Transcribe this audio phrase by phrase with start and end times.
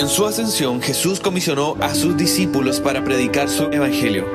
[0.00, 4.26] En su ascensión, Jesús comisionó a sus discípulos para predicar su evangelio.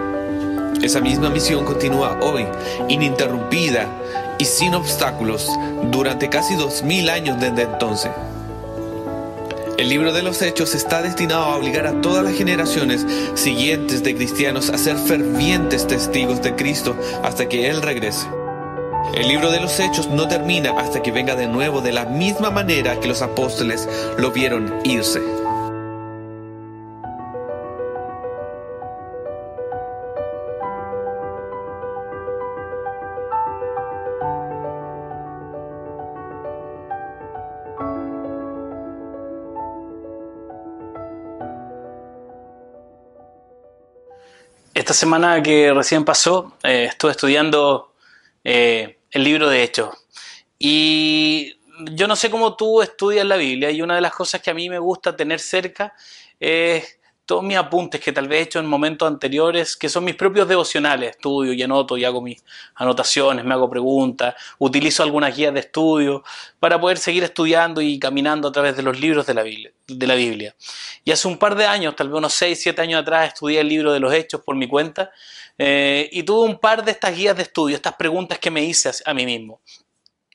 [0.84, 2.46] Esa misma misión continúa hoy,
[2.88, 3.90] ininterrumpida
[4.38, 5.50] y sin obstáculos,
[5.92, 8.12] durante casi dos mil años desde entonces.
[9.80, 13.04] El libro de los Hechos está destinado a obligar a todas las generaciones
[13.34, 18.28] siguientes de cristianos a ser fervientes testigos de Cristo hasta que Él regrese.
[19.16, 22.52] El libro de los Hechos no termina hasta que venga de nuevo de la misma
[22.52, 25.22] manera que los apóstoles lo vieron irse.
[44.86, 47.96] Esta semana que recién pasó, eh, estuve estudiando
[48.44, 49.90] eh, el libro de Hechos.
[50.60, 51.58] Y
[51.94, 54.54] yo no sé cómo tú estudias la Biblia y una de las cosas que a
[54.54, 55.96] mí me gusta tener cerca
[56.40, 60.16] es todos mis apuntes que tal vez he hecho en momentos anteriores, que son mis
[60.16, 62.44] propios devocionales, estudio y anoto y hago mis
[62.76, 66.24] anotaciones, me hago preguntas, utilizo algunas guías de estudio
[66.60, 69.72] para poder seguir estudiando y caminando a través de los libros de la Biblia.
[69.88, 70.56] De la Biblia.
[71.04, 73.70] Y hace un par de años, tal vez unos 6, 7 años atrás, estudié el
[73.70, 75.12] libro de los Hechos por mi cuenta
[75.58, 78.92] eh, y tuve un par de estas guías de estudio, estas preguntas que me hice
[79.04, 79.62] a mí mismo.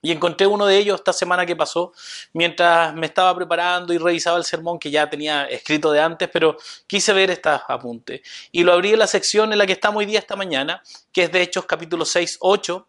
[0.03, 1.93] Y encontré uno de ellos esta semana que pasó,
[2.33, 6.57] mientras me estaba preparando y revisaba el sermón que ya tenía escrito de antes, pero
[6.87, 8.23] quise ver estos apuntes.
[8.51, 11.25] Y lo abrí en la sección en la que estamos hoy día esta mañana, que
[11.25, 12.87] es de Hechos capítulo 6, 8,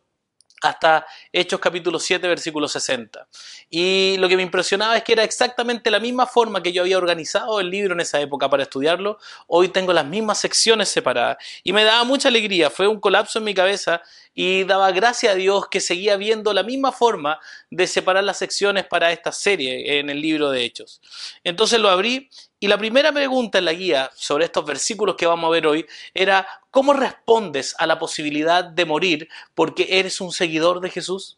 [0.61, 3.27] hasta Hechos capítulo 7, versículo 60.
[3.69, 6.97] Y lo que me impresionaba es que era exactamente la misma forma que yo había
[6.97, 9.17] organizado el libro en esa época para estudiarlo.
[9.47, 11.37] Hoy tengo las mismas secciones separadas.
[11.63, 14.01] Y me daba mucha alegría, fue un colapso en mi cabeza
[14.33, 18.85] y daba gracias a Dios que seguía viendo la misma forma de separar las secciones
[18.85, 21.01] para esta serie en el libro de Hechos.
[21.43, 25.47] Entonces lo abrí y la primera pregunta en la guía sobre estos versículos que vamos
[25.47, 30.79] a ver hoy era, ¿cómo respondes a la posibilidad de morir porque eres un seguidor
[30.79, 31.37] de Jesús?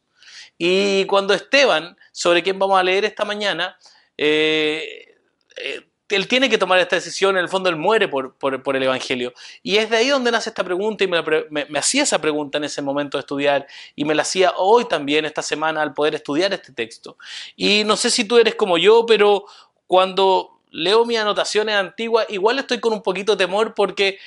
[0.58, 3.78] Y cuando Esteban, sobre quien vamos a leer esta mañana,
[4.18, 5.16] eh,
[5.58, 8.36] eh, él tiene que tomar esta decisión, en el fondo él muere por,
[8.76, 9.34] el Evangelio.
[9.62, 12.82] Y es de ahí donde nace esta pregunta y me, hacía esa pregunta en ese
[12.82, 16.72] momento de estudiar y me la hacía hoy también, esta semana, al poder estudiar este
[16.72, 17.18] texto.
[17.56, 19.46] Y no sé si tú eres como yo, pero
[19.88, 24.18] cuando leo mis anotaciones antiguas, igual estoy con un poquito de temor porque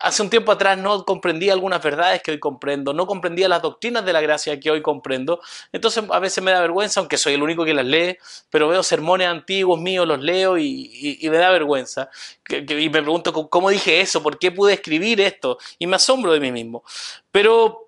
[0.00, 4.04] hace un tiempo atrás no comprendía algunas verdades que hoy comprendo, no comprendía las doctrinas
[4.04, 5.40] de la gracia que hoy comprendo.
[5.72, 8.18] Entonces a veces me da vergüenza, aunque soy el único que las lee,
[8.50, 12.10] pero veo sermones antiguos míos, los leo y, me da vergüenza.
[12.48, 16.40] y me pregunto cómo dije eso, por qué pude escribir esto, y me asombro de
[16.40, 16.82] mí mismo.
[17.30, 17.85] Pero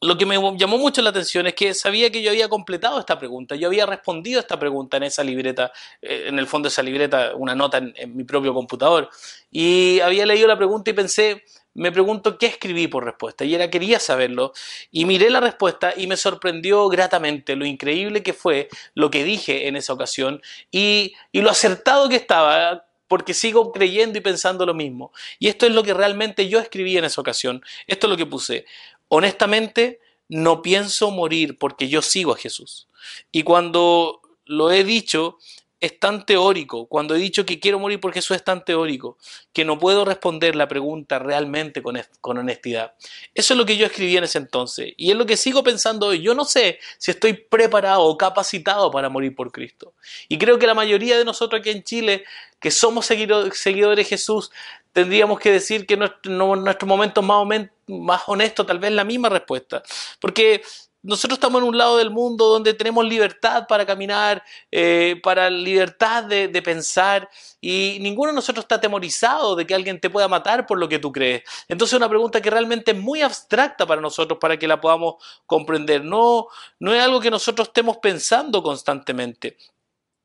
[0.00, 3.18] lo que me llamó mucho la atención es que sabía que yo había completado esta
[3.18, 6.72] pregunta, yo había respondido a esta pregunta en esa libreta, eh, en el fondo de
[6.72, 9.10] esa libreta, una nota en, mi propio computador,
[9.50, 11.44] y había leído la pregunta y pensé,
[11.74, 14.52] me pregunto qué escribí por respuesta, y era quería saberlo,
[14.90, 19.66] y miré la respuesta y me sorprendió gratamente lo increíble que fue lo que dije
[19.68, 24.74] en esa ocasión y, y lo acertado que estaba porque sigo creyendo y pensando lo
[24.74, 25.12] mismo.
[25.38, 27.62] Y esto es lo que realmente yo escribí en esa ocasión.
[27.86, 28.66] Esto es lo que puse
[29.08, 32.88] honestamente no pienso morir porque yo sigo a Jesús.
[33.32, 35.38] Y cuando lo he dicho,
[35.80, 36.86] es tan teórico.
[36.86, 39.16] Cuando he dicho que quiero morir por Jesús es tan teórico
[39.52, 41.98] que no puedo responder la pregunta realmente con,
[42.38, 42.94] honestidad.
[43.34, 44.92] Eso es lo que yo escribí en ese entonces.
[44.96, 46.22] Y es lo que sigo pensando hoy.
[46.22, 49.94] Yo no sé si estoy preparado o capacitado para morir por Cristo.
[50.28, 52.24] Y creo que la mayoría de nosotros aquí en Chile,
[52.60, 54.50] que somos seguidores de Jesús,
[54.92, 57.46] tendríamos que decir que nuestro, nuestro momento más,
[57.86, 59.82] más honesto, tal vez la misma respuesta.
[60.20, 60.62] Porque
[61.02, 66.24] nosotros estamos en un lado del mundo donde tenemos libertad para caminar, eh, para libertad
[66.24, 70.78] de, pensar y ninguno de nosotros está atemorizado de que alguien te pueda matar por
[70.78, 71.42] lo que tú crees.
[71.68, 75.14] Entonces es una pregunta que realmente es muy abstracta para nosotros para que la podamos
[75.46, 76.04] comprender.
[76.04, 76.48] No,
[76.80, 79.56] no es algo que nosotros estemos pensando constantemente.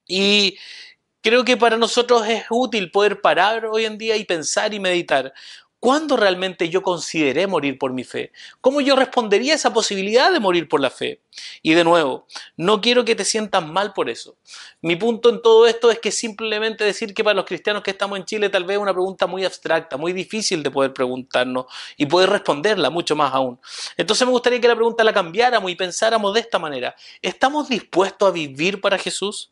[0.08, 0.58] Y
[1.22, 5.34] creo que para nosotros es útil poder parar hoy en día y pensar y meditar.
[5.84, 8.32] ¿Cuándo realmente yo consideré morir por mi fe?
[8.62, 11.20] ¿Cómo yo respondería a esa posibilidad de morir por la fe?
[11.62, 12.26] Y de nuevo,
[12.56, 14.38] no quiero que te sientas mal por eso.
[14.82, 18.18] Mi punto en todo esto es que simplemente decir que para los cristianos que estamos
[18.18, 21.66] en Chile tal vez es una pregunta muy abstracta, muy difícil de poder preguntarnos
[21.98, 23.60] y poder responderla mucho más aún.
[23.98, 26.96] Entonces me gustaría que la pregunta la cambiáramos y pensáramos de esta manera.
[27.22, 29.52] ¿Estamos dispuestos a vivir para Jesús?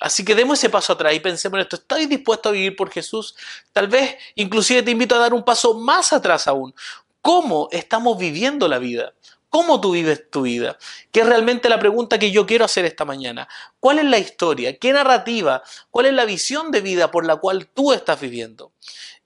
[0.00, 1.76] Así que demos ese paso atrás y pensemos en esto.
[1.76, 3.36] ¿Estás dispuesto a vivir por Jesús?
[3.72, 6.74] Tal vez inclusive te invito a dar un paso más atrás aún.
[7.20, 9.12] ¿Cómo estamos viviendo la vida?
[9.50, 10.78] ¿Cómo tú vives tu vida?
[11.12, 13.46] Que es realmente la pregunta que yo quiero hacer esta mañana.
[13.78, 14.78] ¿Cuál es la historia?
[14.78, 15.62] ¿Qué narrativa?
[15.90, 18.72] ¿Cuál es la visión de vida por la cual tú estás viviendo?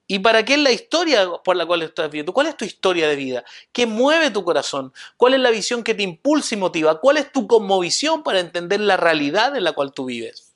[0.09, 2.33] ¿Y para qué es la historia por la cual estás viviendo?
[2.33, 3.45] ¿Cuál es tu historia de vida?
[3.71, 4.93] ¿Qué mueve tu corazón?
[5.17, 7.01] ¿Cuál es la visión que te impulsa y motiva?
[7.01, 10.54] ¿Cuál es tu conmovisión para entender la realidad en la cual tú vives?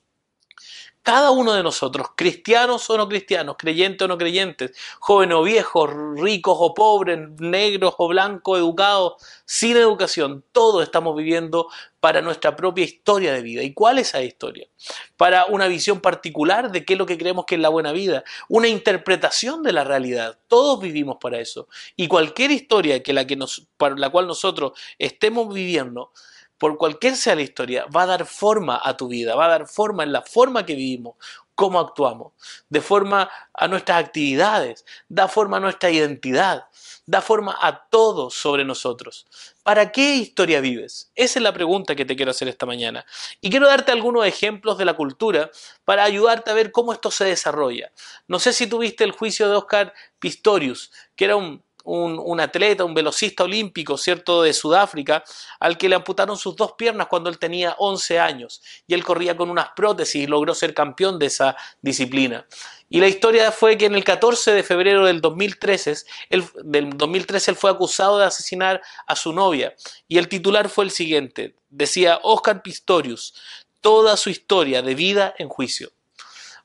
[1.09, 5.91] Cada uno de nosotros, cristianos o no cristianos, creyentes o no creyentes, jóvenes o viejos,
[6.17, 9.15] ricos o pobres, negros o blancos, educados,
[9.47, 11.69] sin educación, todos estamos viviendo
[12.01, 13.63] para nuestra propia historia de vida.
[13.63, 14.69] ¿Y cuál es esa historia?
[15.17, 18.23] Para una visión particular de qué es lo que creemos que es la buena vida,
[18.51, 20.39] una interpretación de la realidad.
[20.47, 21.69] Todos vivimos para eso.
[21.97, 23.39] Y cualquier historia que la que
[23.79, 26.13] para la cual nosotros estemos viviendo,
[26.59, 29.69] por cualquier sea la historia, va a dar forma a tu vida, va a dar
[29.69, 31.15] forma en la forma que vivimos,
[31.59, 32.35] cómo actuamos,
[32.69, 36.67] de forma a nuestras actividades, da forma a nuestra identidad,
[37.05, 39.27] da forma a todo sobre nosotros.
[39.65, 41.11] ¿Para qué historia vives?
[41.17, 43.05] Esa es la pregunta que te quiero hacer esta mañana.
[43.41, 45.51] Y quiero darte algunos ejemplos de la cultura
[45.85, 47.91] para ayudarte a ver cómo esto se desarrolla.
[48.29, 52.95] No sé si tuviste el juicio de Oscar Pistorius, que era un un, atleta, un
[52.95, 55.25] velocista olímpico, ¿cierto?, de Sudáfrica,
[55.59, 59.37] al que le amputaron sus dos piernas cuando él tenía 11 años y él corría
[59.37, 62.47] con unas prótesis y logró ser campeón de esa disciplina.
[62.91, 65.95] Y la historia fue que en el 14 de febrero del 2013,
[66.31, 69.75] él, del 2013 él fue acusado de asesinar a su novia
[70.07, 73.35] y el titular fue el siguiente, decía Oscar Pistorius,
[73.81, 75.91] toda su historia de vida en juicio.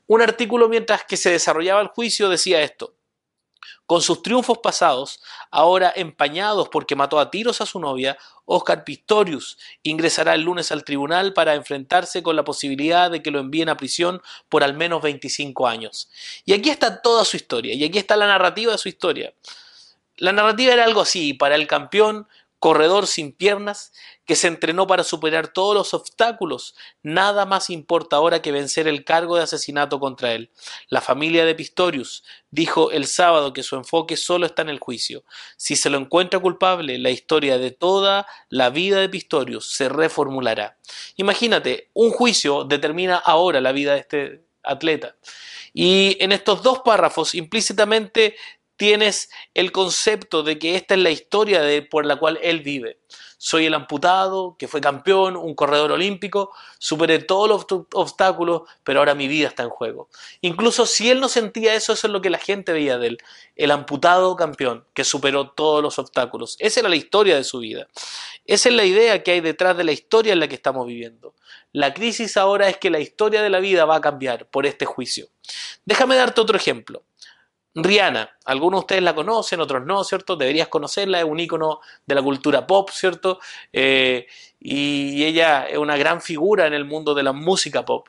[0.06, 2.94] Un artículo mientras que se desarrollaba el juicio decía esto,
[3.86, 5.20] con sus triunfos pasados,
[5.50, 8.16] ahora empañados porque mató a tiros a su novia,
[8.46, 13.40] Oscar Pistorius ingresará el lunes al tribunal para enfrentarse con la posibilidad de que lo
[13.40, 16.08] envíen a prisión por al menos 25 años.
[16.44, 19.34] Y aquí está toda su historia, y aquí está la narrativa de su historia.
[20.16, 22.28] La narrativa era algo así, para el campeón
[22.64, 23.92] corredor sin piernas,
[24.24, 29.04] que se entrenó para superar todos los obstáculos, nada más importa ahora que vencer el
[29.04, 30.50] cargo de asesinato contra él.
[30.88, 35.24] La familia de Pistorius dijo el sábado que su enfoque solo está en el juicio.
[35.58, 40.78] Si se lo encuentra culpable, la historia de toda la vida de Pistorius se reformulará.
[41.16, 45.16] Imagínate, un juicio determina ahora la vida de este atleta.
[45.74, 48.36] Y en estos dos párrafos implícitamente
[48.76, 52.98] tienes el concepto de que esta es la historia por la cual él vive.
[53.38, 59.14] Soy el amputado, que fue campeón, un corredor olímpico, superé todos los obstáculos, pero ahora
[59.14, 60.08] mi vida está en juego.
[60.40, 63.18] Incluso si él no sentía eso, eso es lo que la gente veía de él.
[63.54, 66.56] El amputado campeón, que superó todos los obstáculos.
[66.58, 67.86] Esa era la historia de su vida.
[68.46, 71.34] Esa es la idea que hay detrás de la historia en la que estamos viviendo.
[71.72, 74.86] La crisis ahora es que la historia de la vida va a cambiar por este
[74.86, 75.28] juicio.
[75.84, 77.04] Déjame darte otro ejemplo.
[77.74, 80.36] Rihanna, algunos de ustedes la conocen, otros no, ¿cierto?
[80.36, 83.40] Deberías conocerla, es un ícono de la cultura pop, ¿cierto?
[83.72, 84.26] Eh,
[84.60, 88.08] y ella es una gran figura en el mundo de la música pop.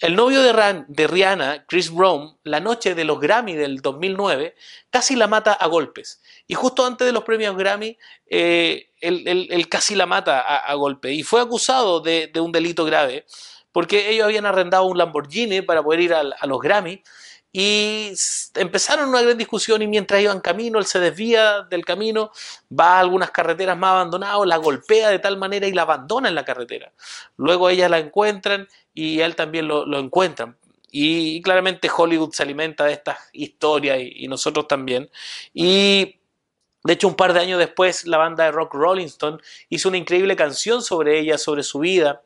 [0.00, 4.56] El novio de, de Rihanna, Chris Brown, la noche de los Grammy del 2009,
[4.90, 6.20] casi la mata a golpes.
[6.48, 7.96] Y justo antes de los premios Grammy,
[8.26, 11.12] eh, él, casi la mata a, golpes.
[11.12, 13.26] Y fue acusado de, un delito grave,
[13.70, 17.02] porque ellos habían arrendado un Lamborghini para poder ir a, a los Grammy
[17.56, 18.12] y
[18.56, 22.32] empezaron una gran discusión y mientras iban camino, él se desvía del camino,
[22.68, 26.34] va a algunas carreteras más abandonadas, la golpea de tal manera y la abandona en
[26.34, 26.92] la carretera.
[27.36, 30.56] Luego ellas la encuentran y él también lo, lo encuentran.
[30.90, 35.08] Y, claramente Hollywood se alimenta de estas historias y, nosotros también.
[35.52, 36.16] Y
[36.82, 39.98] de hecho, un par de años después, la banda de rock Rolling Stone hizo una
[39.98, 42.22] increíble canción sobre ella, sobre su vida,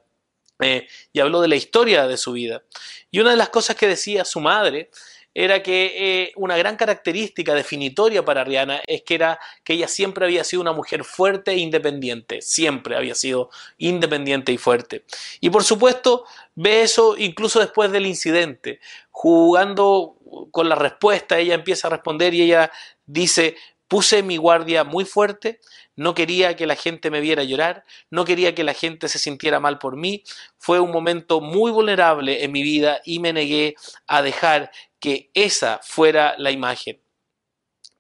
[0.61, 2.63] eh, y habló de la historia de su vida.
[3.11, 4.91] Y una de las cosas que decía su madre
[5.35, 10.25] era que eh, una gran característica definitoria para Rihanna es que era que ella siempre
[10.25, 15.05] había sido una mujer fuerte e independiente, siempre había sido independiente y fuerte.
[15.41, 18.81] Y por supuesto, ve eso incluso después del incidente,
[19.11, 20.17] jugando
[20.51, 22.71] con la respuesta, ella empieza a responder y ella
[23.07, 23.57] dice,
[23.89, 25.61] puse mi guardia muy fuerte,
[25.97, 29.59] no quería que la gente me viera llorar, no quería que la gente se sintiera
[29.59, 30.23] mal por mí,
[30.59, 33.75] fue un momento muy vulnerable en mi vida y me negué
[34.07, 34.71] a dejar
[35.01, 37.01] que esa fuera la imagen.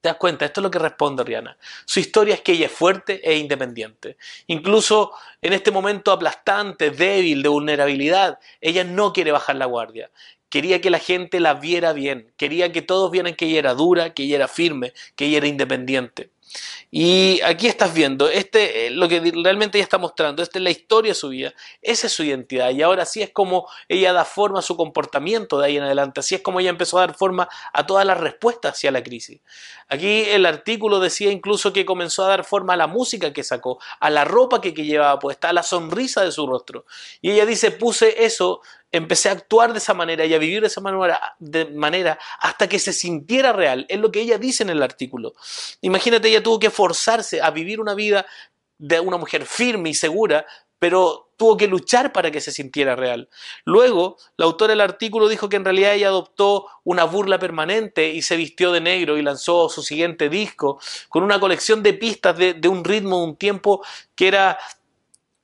[0.00, 0.44] ¿Te das cuenta?
[0.44, 1.58] Esto es lo que responde Rihanna.
[1.84, 4.16] Su historia es que ella es fuerte e independiente.
[4.46, 5.12] Incluso
[5.42, 10.10] en este momento aplastante, débil, de vulnerabilidad, ella no quiere bajar la guardia.
[10.48, 12.32] Quería que la gente la viera bien.
[12.36, 15.48] Quería que todos vieran que ella era dura, que ella era firme, que ella era
[15.48, 16.30] independiente.
[16.90, 20.70] Y aquí estás viendo, este, eh, lo que realmente ella está mostrando, esta es la
[20.70, 21.52] historia de su vida,
[21.82, 22.70] esa es su identidad.
[22.70, 26.20] Y ahora sí es como ella da forma a su comportamiento de ahí en adelante,
[26.20, 29.40] así es como ella empezó a dar forma a todas las respuestas hacia la crisis.
[29.88, 33.78] Aquí el artículo decía incluso que comenzó a dar forma a la música que sacó,
[34.00, 36.84] a la ropa que, que llevaba puesta, a la sonrisa de su rostro.
[37.20, 38.60] Y ella dice, puse eso
[38.92, 42.92] empecé a actuar de esa manera y a vivir de esa manera, hasta que se
[42.92, 43.86] sintiera real.
[43.88, 45.34] Es lo que ella dice en el artículo.
[45.80, 48.26] Imagínate, ella tuvo que forzarse a vivir una vida
[48.78, 50.46] de una mujer firme y segura,
[50.78, 53.28] pero tuvo que luchar para que se sintiera real.
[53.64, 58.22] Luego, la autora del artículo dijo que en realidad ella adoptó una burla permanente y
[58.22, 62.54] se vistió de negro y lanzó su siguiente disco con una colección de pistas de,
[62.54, 64.58] de un ritmo, un tiempo que era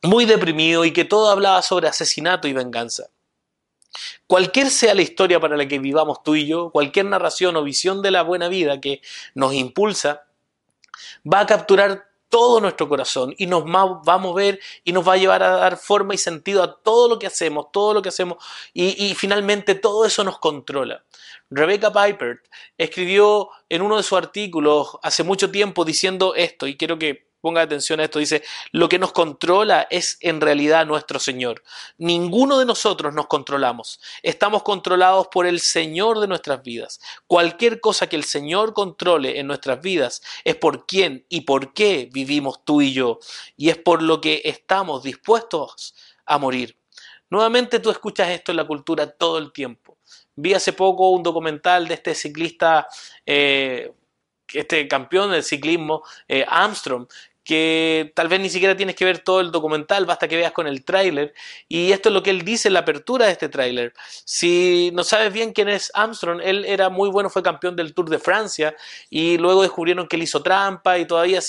[0.02, 3.08] muy deprimido y que todo hablaba sobre asesinato y venganza.
[4.26, 8.02] Cualquier sea la historia para la que vivamos tú y yo, cualquier narración o visión
[8.02, 9.00] de la buena vida que
[9.34, 10.24] nos impulsa,
[11.30, 15.16] va a capturar todo nuestro corazón y nos va a mover y nos va a
[15.16, 18.44] llevar a dar forma y sentido a todo lo que hacemos, todo lo que hacemos
[18.72, 21.04] y, y finalmente todo eso nos controla.
[21.50, 22.42] Rebecca Piper
[22.76, 27.60] escribió en uno de sus artículos hace mucho tiempo diciendo esto y quiero que ponga
[27.60, 31.62] atención a esto, dice, lo que nos controla es en realidad nuestro Señor.
[31.98, 34.00] Ninguno de nosotros nos controlamos.
[34.22, 37.02] Estamos controlados por el Señor de nuestras vidas.
[37.26, 42.08] Cualquier cosa que el Señor controle en nuestras vidas es por quién y por qué
[42.10, 43.18] vivimos tú y yo.
[43.58, 46.78] Y es por lo que estamos dispuestos a morir.
[47.28, 49.98] Nuevamente tú escuchas esto en la cultura todo el tiempo.
[50.34, 52.88] Vi hace poco un documental de este ciclista,
[53.26, 53.92] eh,
[54.54, 57.06] este campeón del ciclismo, eh, Armstrong,
[57.44, 60.66] que tal vez ni siquiera tienes que ver todo el documental, basta que veas con
[60.66, 61.34] el tráiler.
[61.68, 63.92] Y esto es lo que él dice en la apertura de este tráiler.
[64.24, 68.08] Si no sabes bien quién es Armstrong, él era muy bueno, fue campeón del Tour
[68.08, 68.74] de Francia
[69.10, 71.40] y luego descubrieron que él hizo trampa y todavía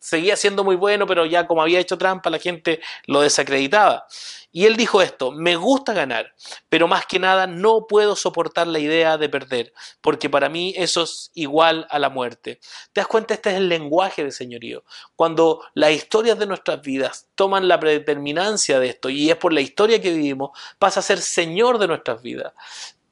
[0.00, 4.06] seguía siendo muy bueno, pero ya como había hecho trampa la gente lo desacreditaba.
[4.52, 6.34] Y él dijo esto, me gusta ganar,
[6.68, 11.04] pero más que nada no puedo soportar la idea de perder, porque para mí eso
[11.04, 12.58] es igual a la muerte.
[12.92, 13.34] ¿Te das cuenta?
[13.34, 14.82] Este es el lenguaje de señorío.
[15.14, 19.60] Cuando las historias de nuestras vidas toman la predeterminancia de esto, y es por la
[19.60, 22.52] historia que vivimos, pasa a ser señor de nuestras vidas.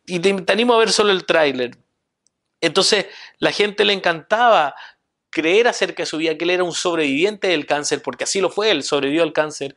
[0.06, 1.78] Y te, te animo a ver solo el tráiler.
[2.60, 3.06] Entonces,
[3.38, 4.74] la gente le encantaba
[5.30, 8.50] creer acerca de su vida que él era un sobreviviente del cáncer, porque así lo
[8.50, 9.74] fue, él sobrevivió al cáncer,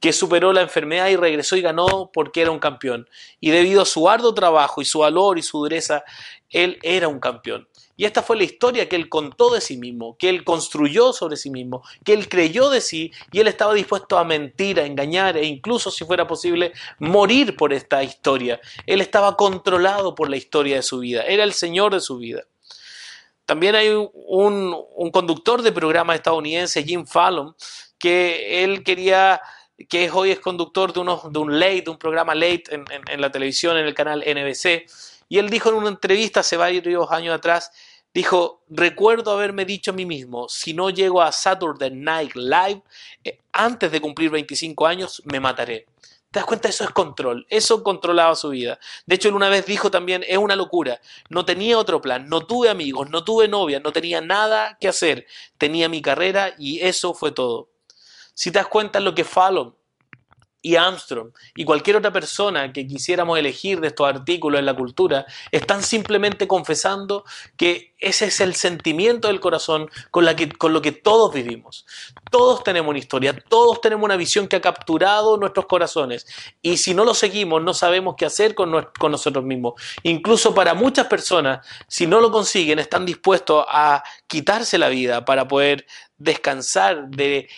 [0.00, 3.08] que superó la enfermedad y regresó y ganó porque era un campeón.
[3.40, 6.04] Y debido a su arduo trabajo y su valor y su dureza,
[6.50, 7.68] él era un campeón.
[7.96, 11.36] Y esta fue la historia que él contó de sí mismo, que él construyó sobre
[11.36, 15.36] sí mismo, que él creyó de sí y él estaba dispuesto a mentir, a engañar
[15.36, 18.60] e incluso, si fuera posible, morir por esta historia.
[18.86, 22.44] Él estaba controlado por la historia de su vida, era el señor de su vida.
[23.52, 27.54] También hay un, conductor de programa estadounidense, Jim Fallon,
[27.98, 29.42] que él quería
[29.90, 33.84] que hoy es conductor de, un late, de un programa late en, la televisión, en
[33.84, 34.86] el canal NBC,
[35.28, 37.70] y él dijo en una entrevista hace varios años atrás,
[38.14, 42.80] dijo, recuerdo haberme dicho a mí mismo, si no llego a Saturday Night Live
[43.22, 45.84] eh, antes de cumplir 25 años, me mataré.
[46.32, 46.68] ¿Te das cuenta?
[46.70, 47.46] Eso es control.
[47.50, 48.78] Eso controlaba su vida.
[49.04, 50.98] De hecho, él una vez dijo también, es una locura.
[51.28, 52.26] No tenía otro plan.
[52.30, 55.26] No tuve amigos, no tuve novia, no tenía nada que hacer.
[55.58, 57.68] Tenía mi carrera y eso fue todo.
[58.32, 59.76] Si te das cuenta lo que Fallon
[60.62, 65.26] y Armstrong y cualquier otra persona que quisiéramos elegir de estos artículos en la cultura
[65.50, 67.24] están simplemente confesando
[67.56, 71.86] que ese es el sentimiento del corazón con, la que, con lo que todos vivimos.
[72.30, 76.26] Todos tenemos una historia, todos tenemos una visión que ha capturado nuestros corazones
[76.62, 79.74] y si no lo seguimos no sabemos qué hacer con, con nosotros mismos.
[80.04, 85.48] Incluso para muchas personas, si no lo consiguen, están dispuestos a quitarse la vida para
[85.48, 87.48] poder descansar de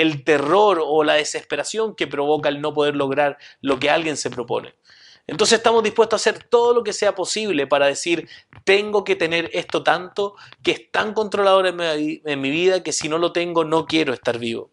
[0.00, 4.30] el terror o la desesperación que provoca el no poder lograr lo que alguien se
[4.30, 4.74] propone.
[5.26, 8.28] Entonces estamos dispuestos a hacer todo lo que sea posible para decir,
[8.64, 12.92] tengo que tener esto tanto que es tan controlador en mi, en mi vida que
[12.92, 14.70] si no lo tengo no quiero estar vivo.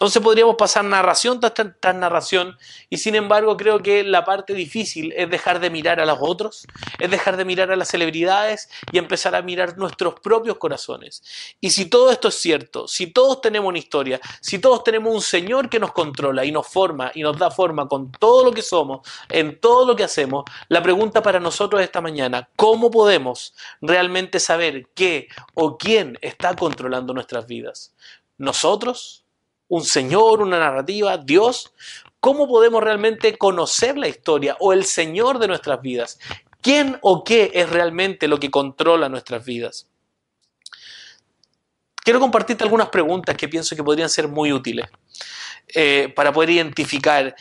[0.00, 2.56] Entonces podríamos pasar narración tras, narración
[2.88, 6.66] y sin embargo creo que la parte difícil es dejar de mirar a los otros,
[6.98, 11.22] es dejar de mirar a las celebridades y empezar a mirar nuestros propios corazones.
[11.60, 15.20] Y si todo esto es cierto, si todos tenemos una historia, si todos tenemos un
[15.20, 18.62] Señor que nos controla y nos forma y nos da forma con todo lo que
[18.62, 24.40] somos, en todo lo que hacemos, la pregunta para nosotros esta mañana, ¿cómo podemos realmente
[24.40, 27.94] saber qué o quién está controlando nuestras vidas?
[28.38, 29.26] ¿Nosotros?
[29.70, 31.72] Un Señor, una narrativa, Dios,
[32.20, 36.18] ¿cómo podemos realmente conocer la historia o el Señor de nuestras vidas?
[36.60, 39.90] ¿Quién o qué es realmente lo que controla nuestras vidas?
[42.10, 44.88] quiero compartirte algunas preguntas que pienso que podrían ser muy útiles
[45.74, 47.34] eh, para poder identificar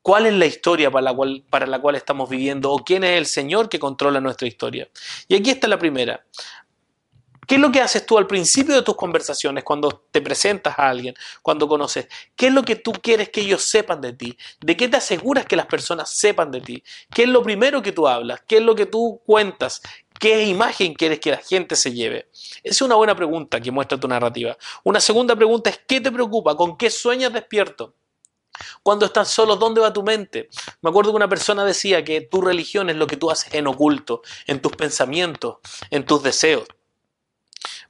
[0.00, 3.18] cuál es la historia para la, cual, para la cual estamos viviendo o quién es
[3.18, 4.88] el Señor que controla nuestra historia.
[5.28, 6.24] Y aquí está la primera.
[7.52, 10.88] ¿Qué es lo que haces tú al principio de tus conversaciones cuando te presentas a
[10.88, 12.08] alguien, cuando conoces?
[12.34, 14.38] ¿Qué es lo que tú quieres que ellos sepan de ti?
[14.62, 16.82] ¿De qué te aseguras que las personas sepan de ti?
[17.12, 18.40] ¿Qué es lo primero que tú hablas?
[18.48, 19.82] ¿Qué es lo que tú cuentas?
[20.18, 22.30] ¿Qué imagen quieres que la gente se lleve?
[22.32, 24.56] Esa es una buena pregunta que muestra tu narrativa.
[24.82, 26.56] Una segunda pregunta es ¿qué te preocupa?
[26.56, 27.96] ¿Con qué sueñas despierto?
[28.82, 30.48] Cuando estás solo, ¿dónde va tu mente?
[30.80, 33.66] Me acuerdo que una persona decía que tu religión es lo que tú haces en
[33.66, 35.56] oculto, en tus pensamientos,
[35.90, 36.66] en tus deseos.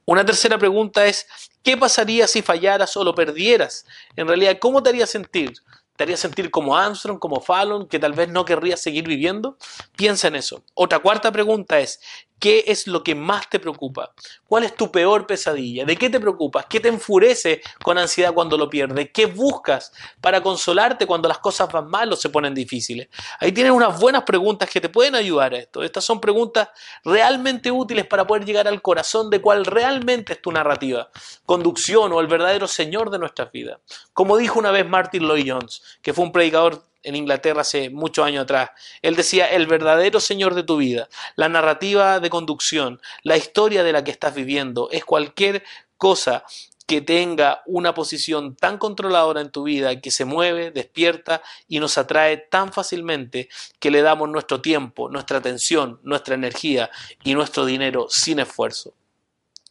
[0.05, 1.25] Una tercera pregunta es,
[1.63, 3.85] ¿qué pasaría si fallaras o lo perdieras?
[4.15, 5.53] En realidad, ¿cómo te haría sentir?
[5.95, 9.57] ¿Te haría sentir como Armstrong, como Fallon, que tal vez no querrías seguir viviendo?
[9.95, 10.63] Piensa en eso.
[10.73, 12.01] Otra cuarta pregunta es,
[12.43, 14.13] ¿Qué es lo que más te preocupa?
[14.45, 15.85] ¿Cuál es tu peor pesadilla?
[15.85, 16.65] ¿De qué te preocupas?
[16.65, 19.11] ¿Qué te enfurece con ansiedad cuando lo pierdes?
[19.13, 23.07] ¿Qué buscas para consolarte cuando las cosas van mal o se ponen difíciles?
[23.39, 25.83] Ahí tienes unas buenas preguntas que te pueden ayudar a esto.
[25.83, 26.67] Estas son preguntas
[27.05, 31.11] realmente útiles para poder llegar al corazón de cuál realmente es tu narrativa,
[31.45, 33.79] conducción o el verdadero Señor de nuestras vidas.
[34.11, 38.25] Como dijo una vez Martin Lloyd Jones, que fue un predicador en Inglaterra hace muchos
[38.25, 38.71] años atrás.
[39.01, 43.91] Él decía, el verdadero Señor de tu vida, la narrativa de conducción, la historia de
[43.91, 45.63] la que estás viviendo, es cualquier
[45.97, 46.43] cosa
[46.85, 51.97] que tenga una posición tan controladora en tu vida que se mueve, despierta y nos
[51.97, 56.89] atrae tan fácilmente que le damos nuestro tiempo, nuestra atención, nuestra energía
[57.23, 58.93] y nuestro dinero sin esfuerzo.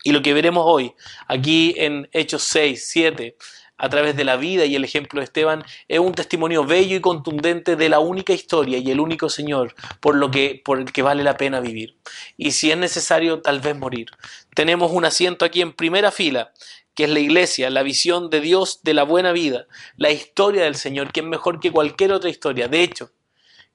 [0.02, 0.94] Y lo que veremos hoy,
[1.28, 3.37] aquí en Hechos 6, 7,
[3.82, 7.00] a través de la vida y el ejemplo de Esteban es un testimonio bello y
[7.00, 11.02] contundente de la única historia y el único Señor por lo que por el que
[11.02, 11.97] vale la pena vivir.
[12.37, 14.06] Y si es necesario, tal vez morir.
[14.54, 16.52] Tenemos un asiento aquí en primera fila
[16.94, 19.66] que es la iglesia, la visión de Dios de la buena vida,
[19.97, 22.68] la historia del Señor, que es mejor que cualquier otra historia.
[22.68, 23.11] De hecho,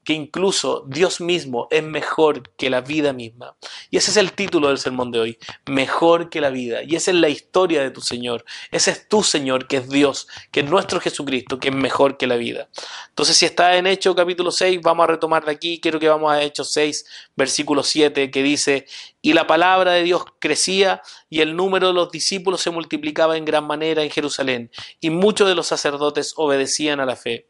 [0.08, 3.58] que incluso Dios mismo es mejor que la vida misma.
[3.92, 6.82] Y ese es el título del sermón de hoy, mejor que la vida.
[6.82, 8.46] Y esa es la historia de tu Señor.
[8.72, 12.26] Ese es tu Señor, que es Dios, que es nuestro Jesucristo, que es mejor que
[12.26, 12.70] la vida.
[13.10, 15.82] Entonces, si está en Hechos capítulo 6, vamos a retomar de aquí.
[15.82, 17.06] Quiero que vamos a Hechos 6,
[17.36, 18.86] versículo 7, que dice,
[19.22, 23.44] y la palabra de Dios crecía y el número de los discípulos se multiplicaba en
[23.44, 27.50] gran manera en Jerusalén, y muchos de los sacerdotes obedecían a la fe.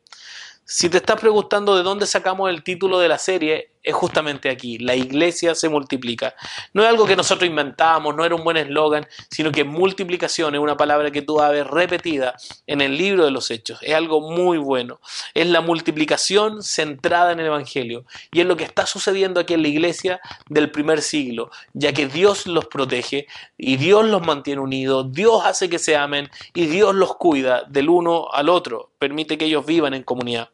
[0.69, 4.77] Si te estás preguntando de dónde sacamos el título de la serie, es justamente aquí.
[4.77, 6.35] La iglesia se multiplica.
[6.73, 10.59] No es algo que nosotros inventamos, no era un buen eslogan, sino que multiplicación es
[10.59, 12.35] una palabra que tú vas a ver repetida
[12.67, 13.79] en el libro de los Hechos.
[13.81, 14.99] Es algo muy bueno.
[15.33, 18.03] Es la multiplicación centrada en el Evangelio.
[18.33, 22.07] Y es lo que está sucediendo aquí en la iglesia del primer siglo, ya que
[22.07, 23.27] Dios los protege
[23.57, 27.87] y Dios los mantiene unidos, Dios hace que se amen y Dios los cuida del
[27.87, 28.91] uno al otro.
[28.99, 30.49] Permite que ellos vivan en comunidad.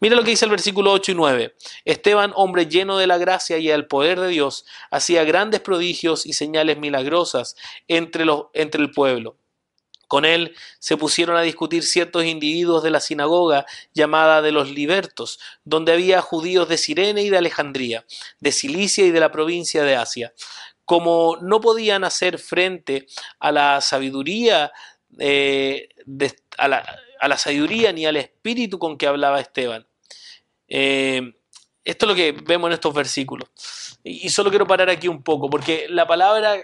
[0.00, 1.54] Mira lo que dice el versículo 8 y 9.
[1.84, 6.32] Esteban, hombre lleno de la gracia y el poder de Dios, hacía grandes prodigios y
[6.32, 7.56] señales milagrosas
[7.88, 9.36] entre, los, entre el pueblo.
[10.08, 15.38] Con él se pusieron a discutir ciertos individuos de la sinagoga llamada de los libertos,
[15.64, 18.06] donde había judíos de Sirene y de Alejandría,
[18.40, 20.32] de Cilicia y de la provincia de Asia.
[20.86, 23.06] Como no podían hacer frente
[23.38, 24.72] a la sabiduría,
[25.18, 25.90] eh,
[26.56, 27.00] a, la,
[27.36, 29.86] sabiduría ni al espíritu con que hablaba Esteban,
[30.68, 31.34] eh,
[31.84, 33.48] esto es lo que vemos en estos versículos.
[34.04, 36.56] Y solo quiero parar aquí un poco, porque la palabra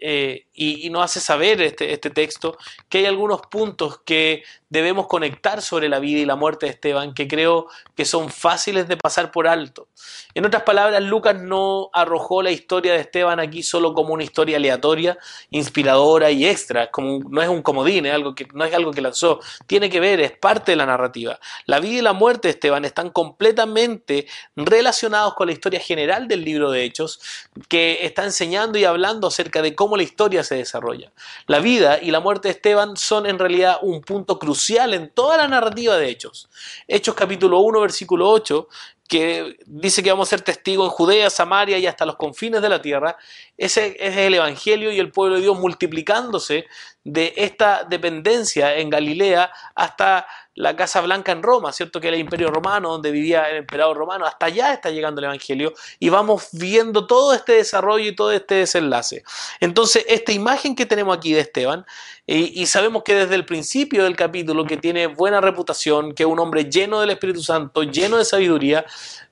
[0.00, 5.62] eh, y, nos hace saber este, este, texto que hay algunos puntos que debemos conectar
[5.62, 9.30] sobre la vida y la muerte de Esteban que creo que son fáciles de pasar
[9.30, 9.88] por alto.
[10.34, 14.56] En otras palabras, Lucas no arrojó la historia de Esteban aquí solo como una historia
[14.56, 15.18] aleatoria,
[15.50, 19.40] inspiradora y extra, como, no es un comodín, algo que, no es algo que lanzó,
[19.66, 21.38] tiene que ver, es parte de la narrativa.
[21.66, 26.44] La vida y la muerte de Esteban están completamente relacionados con la historia general del
[26.44, 27.20] libro de Hechos,
[27.68, 31.12] que está enseñando y hablando acerca de cómo la historia se desarrolla.
[31.46, 35.36] La vida y la muerte de Esteban son en realidad un punto crucial en toda
[35.36, 36.48] la narrativa de Hechos.
[36.88, 38.68] Hechos capítulo 1, versículo 8,
[39.12, 42.68] que dice que vamos a ser testigos en Judea, Samaria y hasta los confines de
[42.70, 43.18] la tierra.
[43.58, 46.64] Ese es el Evangelio y el pueblo de Dios multiplicándose
[47.04, 52.00] de esta dependencia en Galilea hasta la Casa Blanca en Roma, ¿cierto?
[52.00, 54.26] Que era el imperio romano, donde vivía el emperador romano.
[54.26, 58.56] Hasta allá está llegando el Evangelio y vamos viendo todo este desarrollo y todo este
[58.56, 59.24] desenlace.
[59.60, 61.86] Entonces, esta imagen que tenemos aquí de Esteban,
[62.26, 66.38] y, sabemos que desde el principio del capítulo, que tiene buena reputación, que es un
[66.38, 68.84] hombre lleno del Espíritu Santo, lleno de sabiduría,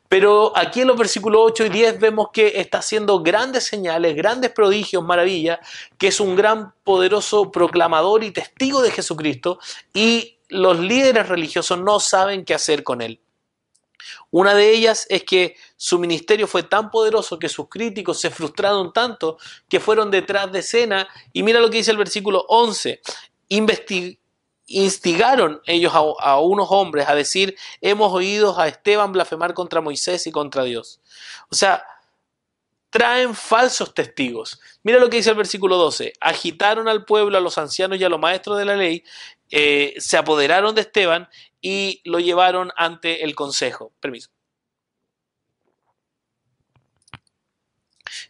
[0.08, 4.50] Pero aquí en los versículos 8 y 10 vemos que está haciendo grandes señales, grandes
[4.50, 5.60] prodigios, maravillas,
[5.98, 9.60] que es un gran poderoso proclamador y testigo de Jesucristo
[9.94, 13.20] y los líderes religiosos no saben qué hacer con él.
[14.30, 18.92] Una de ellas es que su ministerio fue tan poderoso que sus críticos se frustraron
[18.92, 21.08] tanto que fueron detrás de escena.
[21.32, 23.00] Y mira lo que dice el versículo 11
[24.70, 30.30] instigaron ellos a, unos hombres a decir, hemos oído a Esteban blasfemar contra Moisés y
[30.30, 31.00] contra Dios.
[31.50, 31.84] O sea,
[32.88, 34.60] traen falsos testigos.
[34.84, 36.12] Mira lo que dice el versículo 12.
[36.20, 39.02] Agitaron al pueblo, a los ancianos y a los maestros de la ley,
[39.50, 41.28] eh, se apoderaron de Esteban
[41.60, 43.92] y lo llevaron ante el consejo.
[44.00, 44.30] Permiso.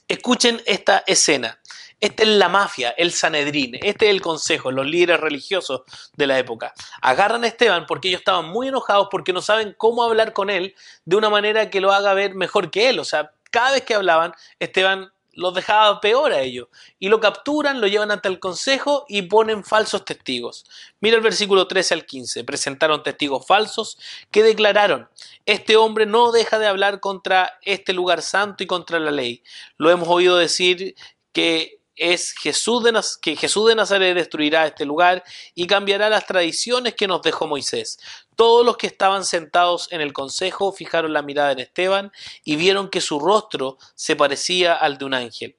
[0.08, 1.60] Escuchen esta escena.
[2.00, 5.82] Esta es la mafia, el Sanedrín, este es el consejo, los líderes religiosos
[6.16, 6.72] de la época.
[7.02, 10.74] Agarran a Esteban porque ellos estaban muy enojados porque no saben cómo hablar con él
[11.04, 12.98] de una manera que lo haga ver mejor que él.
[13.00, 16.68] O sea, cada vez que hablaban, Esteban los dejaba peor a ellos.
[16.98, 20.66] Y lo capturan, lo llevan ante el consejo y ponen falsos testigos.
[21.00, 22.44] Mira el versículo 13 al 15.
[22.44, 23.98] Presentaron testigos falsos
[24.30, 25.08] que declararon,
[25.46, 29.42] este hombre no deja de hablar contra este lugar santo y contra la ley.
[29.78, 30.94] Lo hemos oído decir
[31.32, 35.22] que es Jesús de que Jesús de Nazaret destruirá este lugar
[35.54, 37.98] y cambiará las tradiciones que nos dejó Moisés.
[38.36, 42.10] Todos los que estaban sentados en el consejo fijaron la mirada en Esteban
[42.42, 45.56] y vieron que su rostro se parecía al de un ángel.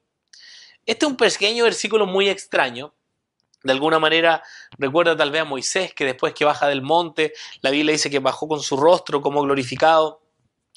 [0.84, 2.92] Este es un pequeño versículo muy extraño.
[3.62, 4.42] De alguna manera
[4.78, 8.18] recuerda tal vez a Moisés que después que baja del monte, la Biblia dice que
[8.18, 10.20] bajó con su rostro como glorificado.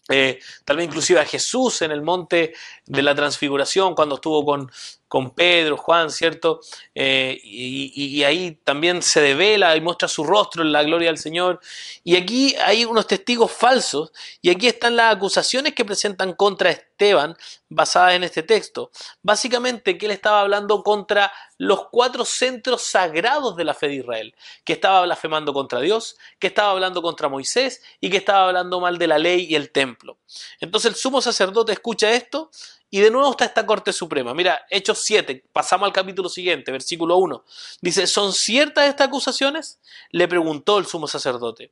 [0.08, 2.54] Eh, tal vez inclusive a Jesús en el monte
[2.86, 4.72] de la transfiguración cuando estuvo con,
[5.08, 6.62] con Pedro, Juan, ¿cierto?
[6.94, 11.60] Eh, y, ahí también se devela y muestra su rostro en la gloria del Señor.
[12.04, 17.38] Y aquí hay unos testigos falsos y aquí están las acusaciones que presentan contra Esteban
[17.70, 18.92] basadas en este texto.
[19.22, 24.36] Básicamente que él estaba hablando contra los cuatro centros sagrados de la fe de Israel,
[24.64, 28.98] que estaba blasfemando contra Dios, que estaba hablando contra Moisés y que estaba hablando mal
[28.98, 30.18] de la ley y el templo.
[30.60, 32.50] Entonces el sumo sacerdote escucha esto
[32.90, 34.34] y de nuevo está esta Corte Suprema.
[34.34, 37.44] Mira, Hechos 7, pasamos al capítulo siguiente, versículo 1.
[37.82, 39.80] Dice, ¿son ciertas estas acusaciones?
[40.12, 41.72] Le preguntó el sumo sacerdote.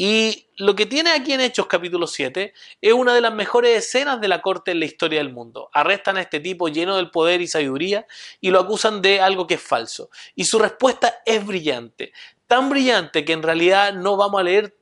[0.00, 4.20] Y lo que tiene aquí en Hechos capítulo 7 es una de las mejores escenas
[4.20, 5.70] de la corte en la historia del mundo.
[5.72, 8.06] Arrestan a este tipo lleno del poder y sabiduría
[8.40, 10.08] y lo acusan de algo que es falso.
[10.36, 12.12] Y su respuesta es brillante.
[12.46, 14.77] Tan brillante que en realidad no vamos a leer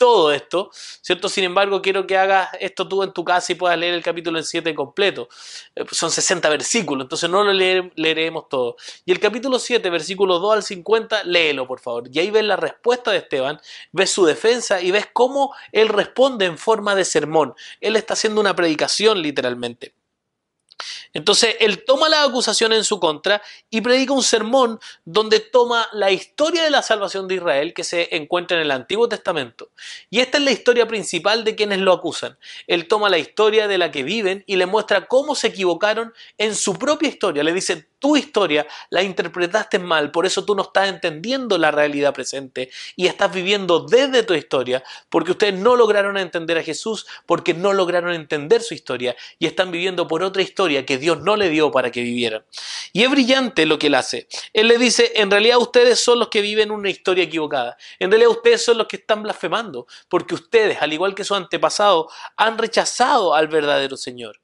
[0.00, 1.28] todo esto, ¿cierto?
[1.28, 4.38] Sin embargo, quiero que hagas esto tú en tu casa y puedas leer el capítulo
[4.38, 5.28] en 7 completo.
[5.74, 8.76] Eh, son 60 versículos, entonces no lo leeremos todo.
[9.04, 12.04] Y el capítulo 7, versículos 2 al 50, léelo, por favor.
[12.10, 13.60] Y ahí ves la respuesta de Esteban,
[13.92, 17.54] ves su defensa y ves cómo él responde en forma de sermón.
[17.82, 19.92] Él está haciendo una predicación, literalmente.
[21.12, 26.10] Entonces él toma la acusación en su contra y predica un sermón donde toma la
[26.10, 29.70] historia de la salvación de Israel que se encuentra en el Antiguo Testamento.
[30.08, 32.38] Y esta es la historia principal de quienes lo acusan.
[32.66, 36.54] Él toma la historia de la que viven y le muestra cómo se equivocaron en
[36.54, 37.42] su propia historia.
[37.42, 42.14] Le dice, tu historia la interpretaste mal, por eso tú no estás entendiendo la realidad
[42.14, 47.54] presente y estás viviendo desde tu historia, porque ustedes no lograron entender a Jesús, porque
[47.54, 51.48] no lograron entender su historia y están viviendo por otra historia que Dios no le
[51.48, 52.44] dio para que vivieran.
[52.92, 54.28] Y es brillante lo que él hace.
[54.52, 57.76] Él le dice, en realidad ustedes son los que viven una historia equivocada.
[57.98, 62.08] En realidad ustedes son los que están blasfemando, porque ustedes, al igual que su antepasado,
[62.36, 64.40] han rechazado al verdadero Señor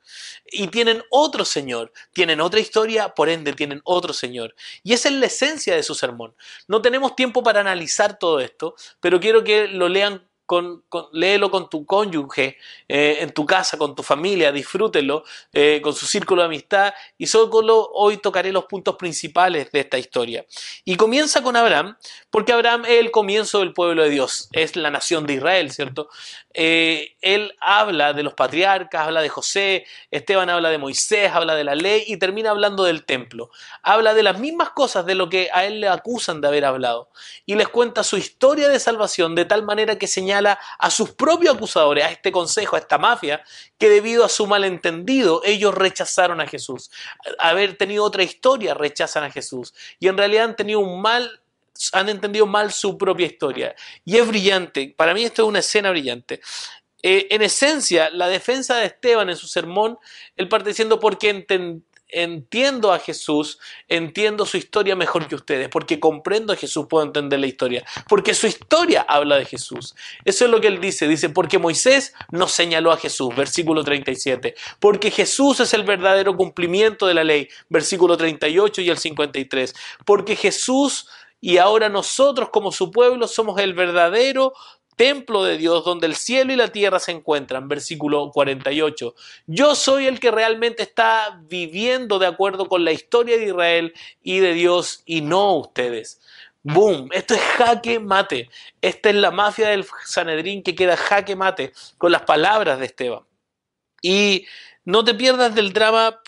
[0.46, 4.54] y tienen otro Señor, tienen otra historia, por ende tienen otro Señor.
[4.82, 6.34] Y esa es la esencia de su sermón.
[6.68, 11.68] No tenemos tiempo para analizar todo esto, pero quiero que lo lean con, léelo con
[11.68, 12.56] tu cónyuge,
[12.88, 16.94] eh, en tu casa, con tu familia, disfrútelo, eh, con su círculo de amistad.
[17.18, 20.46] Y solo hoy tocaré los puntos principales de esta historia.
[20.84, 21.96] Y comienza con Abraham,
[22.30, 26.08] porque Abraham es el comienzo del pueblo de Dios, es la nación de Israel, ¿cierto?
[26.58, 31.64] Eh, él habla de los patriarcas, habla de José, Esteban habla de Moisés, habla de
[31.64, 33.50] la ley y termina hablando del templo.
[33.82, 37.10] Habla de las mismas cosas de lo que a él le acusan de haber hablado.
[37.44, 41.56] Y les cuenta su historia de salvación de tal manera que señala a sus propios
[41.56, 43.44] acusadores, a este consejo, a esta mafia,
[43.76, 46.90] que debido a su malentendido ellos rechazaron a Jesús.
[47.38, 49.74] Haber tenido otra historia, rechazan a Jesús.
[49.98, 51.42] Y en realidad han tenido un mal
[51.92, 53.74] han entendido mal su propia historia.
[54.04, 54.94] Y es brillante.
[54.96, 56.40] Para mí esto es una escena brillante.
[57.02, 59.98] Eh, en esencia, la defensa de Esteban en su sermón,
[60.34, 61.46] él parte diciendo porque
[62.08, 63.58] entiendo a Jesús,
[63.88, 68.34] entiendo su historia mejor que ustedes, porque comprendo a Jesús, puedo entender la historia, porque
[68.34, 69.94] su historia habla de Jesús.
[70.24, 74.54] Eso es lo que él dice, dice, porque Moisés nos señaló a Jesús, versículo 37,
[74.80, 80.36] porque Jesús es el verdadero cumplimiento de la ley, versículo 38 y el 53, porque
[80.36, 81.08] Jesús
[81.40, 84.52] y ahora nosotros como su pueblo somos el verdadero
[84.96, 87.68] templo de Dios donde el cielo y la tierra se encuentran.
[87.68, 89.14] Versículo 48.
[89.46, 94.38] Yo soy el que realmente está viviendo de acuerdo con la historia de Israel y
[94.38, 96.20] de Dios y no ustedes.
[96.62, 97.10] ¡Boom!
[97.12, 98.48] Esto es jaque mate.
[98.80, 103.22] Esta es la mafia del Sanedrín que queda jaque mate con las palabras de Esteban.
[104.02, 104.46] Y
[104.84, 106.20] no te pierdas del drama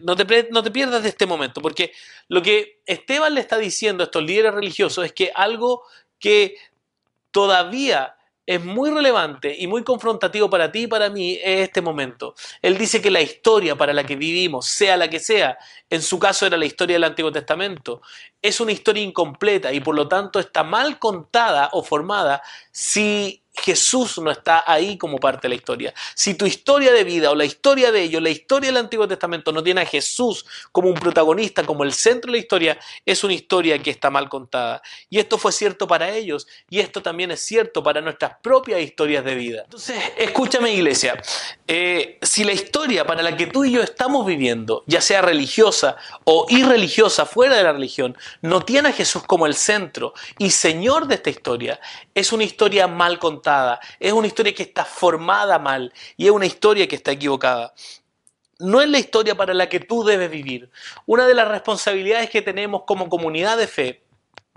[0.00, 1.92] no te, no te, pierdas de este momento, porque
[2.28, 5.82] lo que Esteban le está diciendo a estos líderes religiosos es que algo
[6.18, 6.56] que
[7.30, 12.34] todavía es muy relevante y muy confrontativo para ti y para mí en este momento.
[12.62, 15.58] Él dice que la historia para la que vivimos, sea la que sea,
[15.90, 18.02] en su caso era la historia del Antiguo Testamento,
[18.40, 24.18] es una historia incompleta y por lo tanto está mal contada o formada si Jesús
[24.18, 25.94] no está ahí como parte de la historia.
[26.14, 29.52] Si tu historia de vida o la historia de ellos, la historia del Antiguo Testamento
[29.52, 33.34] no tiene a Jesús como un protagonista, como el centro de la historia, es una
[33.34, 34.82] historia que está mal contada.
[35.10, 39.24] Y esto fue cierto para ellos y esto también es cierto para nuestras propias historias
[39.24, 39.62] de vida.
[39.64, 41.20] Entonces, escúchame iglesia,
[41.66, 45.96] eh, si la historia para la que tú y yo estamos viviendo, ya sea religiosa
[46.24, 51.06] o irreligiosa, fuera de la religión, no tiene a Jesús como el centro y Señor
[51.06, 51.80] de esta historia,
[52.16, 56.46] es una historia mal contada es una historia que está formada mal y es una
[56.46, 57.74] historia que está equivocada.
[58.58, 60.70] No es la historia para la que tú debes vivir.
[61.04, 64.05] Una de las responsabilidades que tenemos como comunidad de fe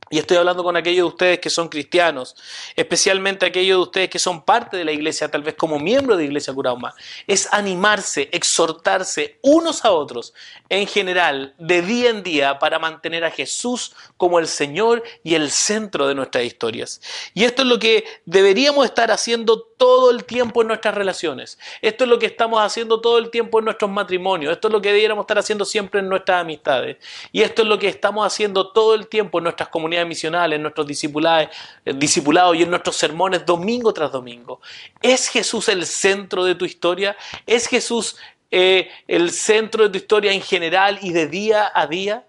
[0.09, 2.35] y estoy hablando con aquellos de ustedes que son cristianos,
[2.75, 6.25] especialmente aquellos de ustedes que son parte de la iglesia, tal vez como miembro de
[6.25, 6.93] Iglesia Curauma,
[7.27, 10.33] es animarse, exhortarse unos a otros,
[10.69, 15.51] en general, de día en día, para mantener a Jesús como el Señor y el
[15.51, 17.01] centro de nuestras historias.
[17.33, 21.57] Y esto es lo que deberíamos estar haciendo todo el tiempo en nuestras relaciones.
[21.81, 24.51] Esto es lo que estamos haciendo todo el tiempo en nuestros matrimonios.
[24.51, 26.97] Esto es lo que deberíamos estar haciendo siempre en nuestras amistades.
[27.31, 30.62] Y esto es lo que estamos haciendo todo el tiempo en nuestras comunidades misionales, en
[30.62, 31.49] nuestros eh,
[31.93, 34.62] discipulados y en nuestros sermones domingo tras domingo.
[35.01, 37.15] ¿Es Jesús el centro de tu historia?
[37.45, 38.17] ¿Es Jesús
[38.51, 42.25] eh, el centro de tu historia en general y de día a día?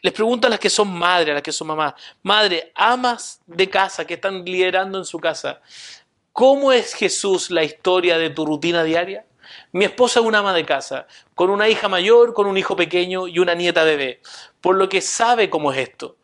[0.00, 3.68] Les pregunto a las que son madres, a las que son mamás, madre, amas de
[3.68, 5.60] casa que están liderando en su casa,
[6.32, 9.24] ¿cómo es Jesús la historia de tu rutina diaria?
[9.72, 13.26] Mi esposa es una ama de casa, con una hija mayor, con un hijo pequeño
[13.26, 14.20] y una nieta bebé,
[14.60, 16.16] por lo que sabe cómo es esto.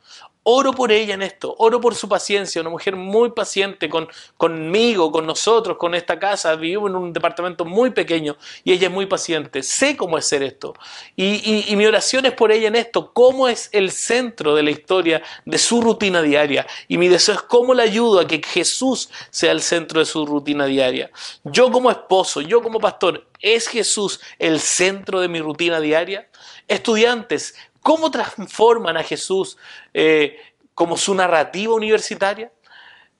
[0.46, 5.10] Oro por ella en esto, oro por su paciencia, una mujer muy paciente con, conmigo,
[5.10, 6.54] con nosotros, con esta casa.
[6.54, 9.62] Vivo en un departamento muy pequeño y ella es muy paciente.
[9.62, 10.74] Sé cómo es ser esto.
[11.16, 14.70] Y, y mi oración es por ella en esto, cómo es el centro de la
[14.70, 16.66] historia de su rutina diaria.
[16.88, 20.26] Y mi deseo es cómo le ayudo a que Jesús sea el centro de su
[20.26, 21.10] rutina diaria.
[21.44, 26.28] Yo como esposo, yo como pastor, ¿es Jesús el centro de mi rutina diaria?
[26.68, 29.58] Estudiantes, ¿Cómo transforman a Jesús
[29.92, 30.38] eh,
[30.72, 32.50] como su narrativa universitaria?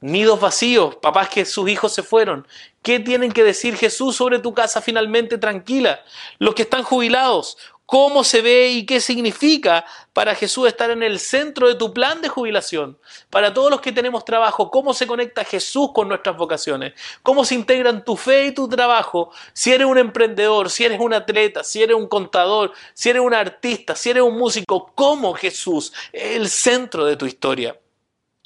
[0.01, 2.49] Nidos vacíos, papás que sus hijos se fueron.
[2.81, 6.03] ¿Qué tienen que decir Jesús sobre tu casa finalmente tranquila?
[6.39, 11.21] Los que están jubilados, cómo se ve y qué significa para Jesús estar en el
[11.21, 12.99] centro de tu plan de jubilación.
[13.31, 17.55] Para todos los que tenemos trabajo, cómo se conecta Jesús con nuestras vocaciones, cómo se
[17.55, 19.31] integran tu fe y tu trabajo.
[19.53, 23.35] Si eres un emprendedor, si eres un atleta, si eres un contador, si eres un
[23.35, 27.79] artista, si eres un músico, cómo Jesús es el centro de tu historia.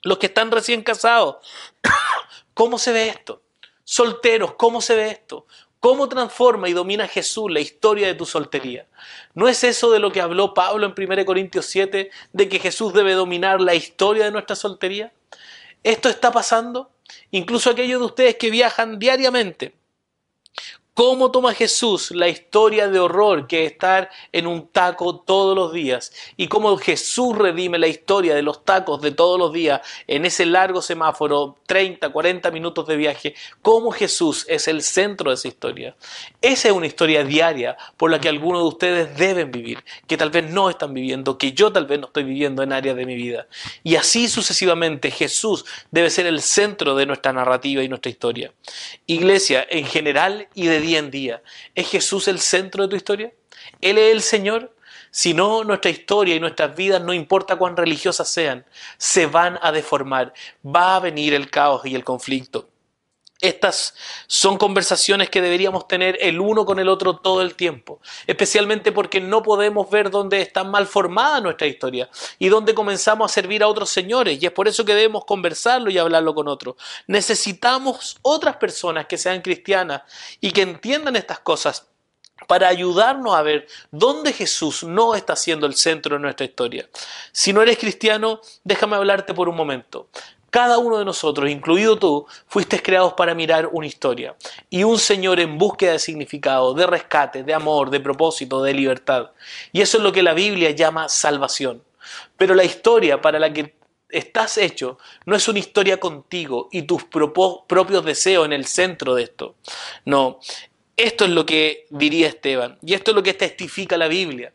[0.02, 1.36] Los que están recién casados,
[2.54, 3.42] ¿cómo se ve esto?
[3.84, 5.46] Solteros, ¿cómo se ve esto?
[5.80, 8.86] ¿Cómo transforma y domina Jesús la historia de tu soltería?
[9.34, 12.92] ¿No es eso de lo que habló Pablo en 1 Corintios 7, de que Jesús
[12.92, 15.12] debe dominar la historia de nuestra soltería?
[15.84, 16.90] ¿Esto está pasando?
[17.30, 19.74] Incluso aquellos de ustedes que viajan diariamente,
[20.98, 25.72] ¿Cómo toma Jesús la historia de horror que es estar en un taco todos los
[25.72, 26.12] días?
[26.36, 30.44] Y cómo Jesús redime la historia de los tacos de todos los días en ese
[30.44, 33.36] largo semáforo, 30, 40 minutos de viaje.
[33.62, 35.94] Cómo Jesús es el centro de esa historia.
[36.42, 40.30] Esa es una historia diaria por la que algunos de ustedes deben vivir, que tal
[40.30, 43.14] vez no están viviendo, que yo tal vez no estoy viviendo en áreas de mi
[43.14, 43.46] vida.
[43.84, 48.52] Y así sucesivamente Jesús debe ser el centro de nuestra narrativa y nuestra historia.
[49.06, 51.42] Iglesia en general y de día en día.
[51.74, 53.32] ¿Es Jesús el centro de tu historia?
[53.80, 54.74] ¿Él es el Señor?
[55.10, 58.64] Si no, nuestra historia y nuestras vidas, no importa cuán religiosas sean,
[58.98, 60.32] se van a deformar.
[60.64, 62.68] Va a venir el caos y el conflicto.
[63.40, 63.94] Estas
[64.26, 69.20] son conversaciones que deberíamos tener el uno con el otro todo el tiempo, especialmente porque
[69.20, 73.68] no podemos ver dónde está mal formada nuestra historia y dónde comenzamos a servir a
[73.68, 76.74] otros señores, y es por eso que debemos conversarlo y hablarlo con otros.
[77.06, 80.02] Necesitamos otras personas que sean cristianas
[80.40, 81.86] y que entiendan estas cosas
[82.48, 86.88] para ayudarnos a ver dónde Jesús no está siendo el centro de nuestra historia.
[87.32, 90.08] Si no eres cristiano, déjame hablarte por un momento.
[90.50, 94.34] Cada uno de nosotros, incluido tú, fuiste creados para mirar una historia
[94.70, 99.30] y un Señor en búsqueda de significado, de rescate, de amor, de propósito, de libertad.
[99.72, 101.82] Y eso es lo que la Biblia llama salvación.
[102.36, 103.74] Pero la historia para la que
[104.08, 109.24] estás hecho no es una historia contigo y tus propios deseos en el centro de
[109.24, 109.56] esto.
[110.06, 110.40] No,
[110.96, 114.52] esto es lo que diría Esteban y esto es lo que testifica la Biblia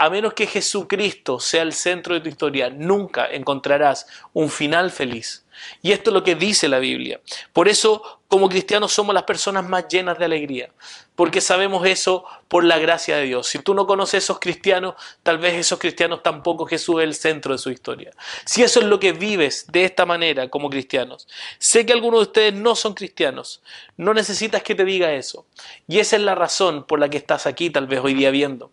[0.00, 5.44] a menos que Jesucristo sea el centro de tu historia, nunca encontrarás un final feliz.
[5.82, 7.20] Y esto es lo que dice la Biblia.
[7.52, 10.70] Por eso, como cristianos, somos las personas más llenas de alegría,
[11.16, 13.46] porque sabemos eso por la gracia de Dios.
[13.46, 17.14] Si tú no conoces a esos cristianos, tal vez esos cristianos tampoco Jesús es el
[17.14, 18.12] centro de su historia.
[18.44, 22.26] Si eso es lo que vives de esta manera como cristianos, sé que algunos de
[22.26, 23.62] ustedes no son cristianos,
[23.96, 25.46] no necesitas que te diga eso.
[25.86, 28.72] Y esa es la razón por la que estás aquí tal vez hoy día viendo.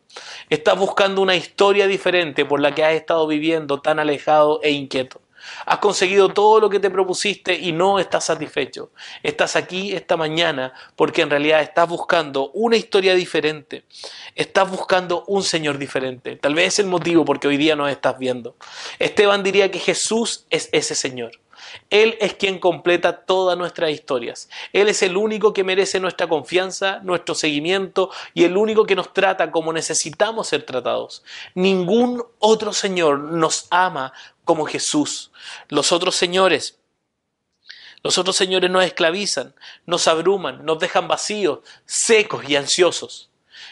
[0.49, 5.21] Estás buscando una historia diferente por la que has estado viviendo tan alejado e inquieto.
[5.65, 8.91] Has conseguido todo lo que te propusiste y no estás satisfecho.
[9.23, 13.83] Estás aquí esta mañana porque en realidad estás buscando una historia diferente.
[14.35, 16.35] Estás buscando un Señor diferente.
[16.35, 18.55] Tal vez es el motivo porque hoy día nos estás viendo.
[18.99, 21.31] Esteban diría que Jesús es ese Señor.
[21.89, 24.49] Él es quien completa todas nuestras historias.
[24.73, 29.13] Él es el único que merece nuestra confianza, nuestro seguimiento y el único que nos
[29.13, 31.23] trata como necesitamos ser tratados.
[31.55, 35.31] Ningún otro Señor nos ama como Jesús.
[35.67, 36.79] Los otros señores,
[38.03, 39.53] los otros señores nos esclavizan,
[39.85, 43.26] nos abruman, nos dejan vacíos, secos y ansiosos.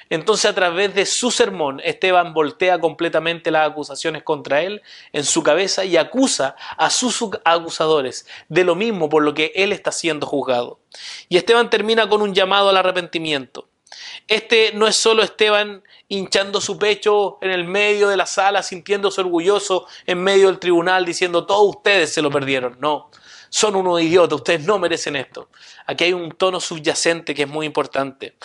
[0.10, 4.82] Entonces a través de su sermón, Esteban voltea completamente las acusaciones contra él
[5.14, 9.72] en su cabeza y acusa a sus acusadores de lo mismo por lo que él
[9.72, 10.80] está siendo juzgado.
[11.30, 13.68] Y Esteban termina con un llamado al arrepentimiento.
[14.28, 19.22] Este no es solo Esteban hinchando su pecho en el medio de la sala, sintiéndose
[19.22, 22.78] orgulloso en medio del tribunal, diciendo todos ustedes se lo perdieron.
[22.80, 23.10] No,
[23.50, 25.50] son unos idiotas, ustedes no merecen esto.
[25.86, 28.36] Aquí hay un tono subyacente que es muy importante.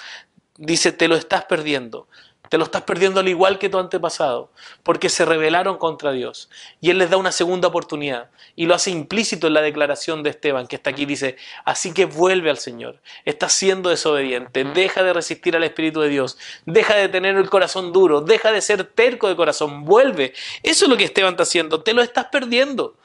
[0.63, 2.07] Dice, te lo estás perdiendo.
[2.51, 4.51] Te lo estás perdiendo al igual que tu antepasado,
[4.83, 6.51] porque se rebelaron contra Dios.
[6.83, 8.29] Y Él les da una segunda oportunidad.
[8.57, 11.07] Y lo hace implícito en la declaración de Esteban, que está aquí.
[11.07, 13.01] Dice, así que vuelve al Señor.
[13.25, 14.65] Estás siendo desobediente.
[14.65, 16.37] Deja de resistir al Espíritu de Dios.
[16.67, 18.21] Deja de tener el corazón duro.
[18.21, 19.87] Deja de ser terco de corazón.
[19.87, 20.35] Vuelve.
[20.63, 21.83] Eso es lo que Esteban está haciendo.
[21.83, 22.97] Te lo estás perdiendo.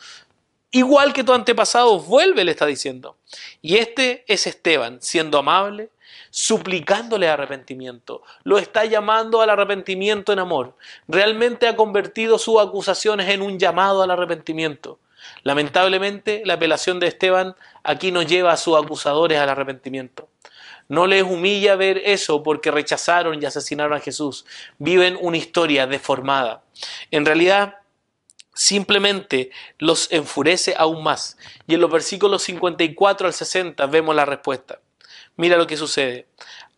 [0.72, 3.16] Igual que tu antepasado, vuelve, le está diciendo.
[3.62, 5.90] Y este es Esteban, siendo amable,
[6.36, 8.22] suplicándole arrepentimiento.
[8.44, 10.76] Lo está llamando al arrepentimiento en amor.
[11.08, 15.00] Realmente ha convertido sus acusaciones en un llamado al arrepentimiento.
[15.44, 20.28] Lamentablemente, la apelación de Esteban aquí nos lleva a sus acusadores al arrepentimiento.
[20.90, 24.46] No les humilla ver eso porque rechazaron y asesinaron a Jesús.
[24.78, 26.64] Viven una historia deformada.
[27.12, 27.76] En realidad,
[28.54, 31.38] simplemente los enfurece aún más.
[31.66, 34.80] Y en los versículos 54 al 60 vemos la respuesta.
[35.38, 36.28] Mira lo que sucede.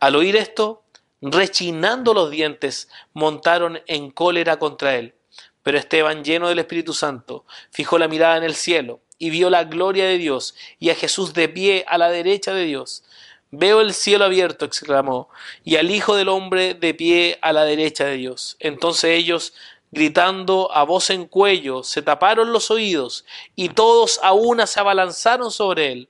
[0.00, 0.82] Al oír esto,
[1.20, 5.14] rechinando los dientes, montaron en cólera contra él.
[5.62, 9.64] Pero Esteban, lleno del Espíritu Santo, fijó la mirada en el cielo y vio la
[9.64, 13.04] gloria de Dios y a Jesús de pie a la derecha de Dios.
[13.50, 15.30] Veo el cielo abierto, exclamó,
[15.64, 18.56] y al Hijo del Hombre de pie a la derecha de Dios.
[18.60, 19.54] Entonces ellos,
[19.90, 23.24] gritando a voz en cuello, se taparon los oídos
[23.56, 26.08] y todos a una se abalanzaron sobre él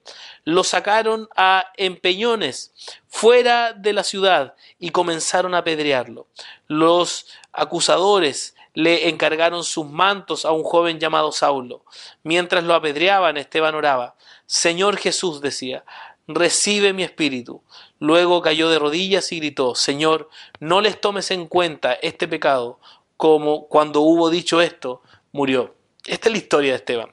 [0.48, 2.72] lo sacaron a empeñones
[3.06, 6.26] fuera de la ciudad y comenzaron a apedrearlo.
[6.68, 11.84] Los acusadores le encargaron sus mantos a un joven llamado Saulo.
[12.22, 14.16] Mientras lo apedreaban, Esteban oraba.
[14.46, 15.84] Señor Jesús decía,
[16.26, 17.62] recibe mi espíritu.
[17.98, 22.80] Luego cayó de rodillas y gritó, Señor, no les tomes en cuenta este pecado,
[23.18, 25.02] como cuando hubo dicho esto,
[25.33, 25.74] murió.
[26.07, 27.12] Esta es la historia de Esteban.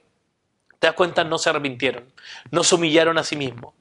[0.79, 1.23] ¿Te das cuenta?
[1.23, 2.13] No se arrepintieron,
[2.51, 3.73] no se humillaron a sí mismos.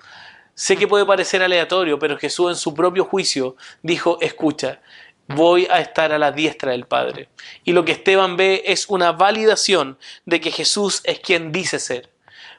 [0.55, 4.81] Sé que puede parecer aleatorio, pero Jesús en su propio juicio dijo, escucha,
[5.29, 7.29] voy a estar a la diestra del Padre.
[7.63, 12.11] Y lo que Esteban ve es una validación de que Jesús es quien dice ser.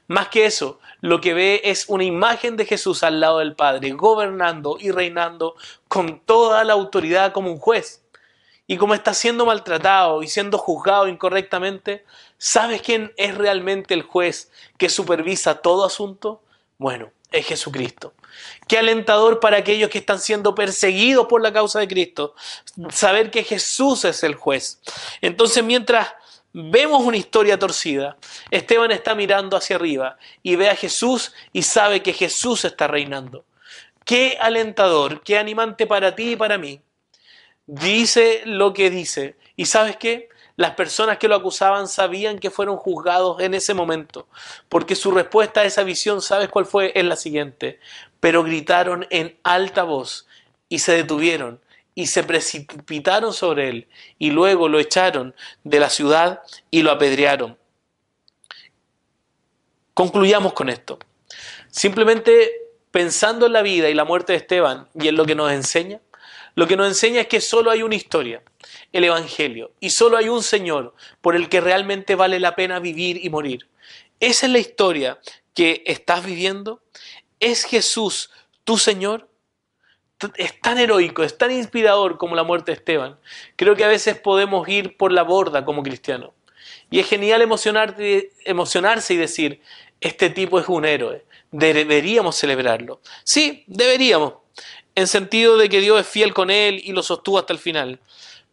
[0.07, 3.93] Más que eso, lo que ve es una imagen de Jesús al lado del Padre,
[3.93, 5.55] gobernando y reinando
[5.87, 8.04] con toda la autoridad como un juez.
[8.67, 12.03] Y como está siendo maltratado y siendo juzgado incorrectamente,
[12.37, 16.41] ¿sabes quién es realmente el juez que supervisa todo asunto?
[16.77, 18.13] Bueno, es Jesucristo.
[18.67, 22.33] Qué alentador para aquellos que están siendo perseguidos por la causa de Cristo,
[22.89, 24.81] saber que Jesús es el juez.
[25.21, 26.09] Entonces, mientras
[26.53, 28.17] vemos una historia torcida,
[28.49, 33.45] Esteban está mirando hacia arriba y ve a Jesús y sabe que Jesús está reinando.
[34.05, 36.81] Qué alentador, qué animante para ti y para mí.
[37.67, 39.35] Dice lo que dice.
[39.55, 40.29] ¿Y sabes qué?
[40.57, 44.27] Las personas que lo acusaban sabían que fueron juzgados en ese momento,
[44.69, 46.93] porque su respuesta a esa visión, ¿sabes cuál fue?
[46.95, 47.79] Es la siguiente.
[48.21, 50.27] Pero gritaron en alta voz
[50.69, 51.59] y se detuvieron
[51.93, 53.87] y se precipitaron sobre él
[54.17, 56.41] y luego lo echaron de la ciudad
[56.71, 57.57] y lo apedrearon.
[59.93, 60.99] Concluyamos con esto.
[61.69, 62.51] Simplemente
[62.91, 65.99] pensando en la vida y la muerte de Esteban y en lo que nos enseña,
[66.55, 68.41] lo que nos enseña es que solo hay una historia
[68.91, 73.23] el Evangelio y solo hay un Señor por el que realmente vale la pena vivir
[73.23, 73.67] y morir.
[74.19, 75.19] Esa es la historia
[75.53, 76.81] que estás viviendo.
[77.39, 78.31] ¿Es Jesús
[78.63, 79.29] tu Señor?
[80.37, 83.19] Es tan heroico, es tan inspirador como la muerte de Esteban.
[83.57, 86.31] Creo que a veces podemos ir por la borda como cristianos.
[86.89, 89.61] Y es genial emocionarse y decir,
[89.99, 93.01] este tipo es un héroe, deberíamos celebrarlo.
[93.23, 94.35] Sí, deberíamos,
[94.95, 97.99] en sentido de que Dios es fiel con él y lo sostuvo hasta el final.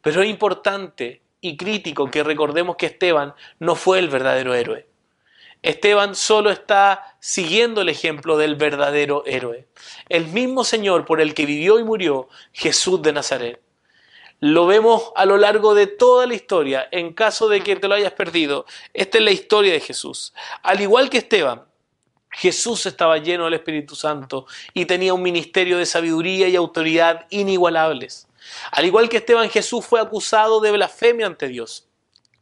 [0.02, 4.86] Pero es importante y crítico que recordemos que Esteban no fue el verdadero héroe.
[5.62, 9.68] Esteban solo está siguiendo el ejemplo del verdadero héroe.
[10.08, 13.60] El mismo Señor por el que vivió y murió, Jesús de Nazaret.
[14.40, 16.88] Lo vemos a lo largo de toda la historia.
[16.90, 20.34] En caso de que te lo hayas perdido, esta es la historia de Jesús.
[20.64, 21.62] Al igual que Esteban,
[22.32, 28.26] Jesús estaba lleno del Espíritu Santo y tenía un ministerio de sabiduría y autoridad inigualables.
[28.70, 31.86] Al igual que Esteban, Jesús fue acusado de blasfemia ante Dios.